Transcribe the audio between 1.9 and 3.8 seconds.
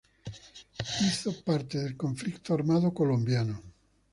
conflicto armado colombiano.